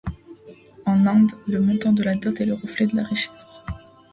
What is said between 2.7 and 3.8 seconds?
de la richesse.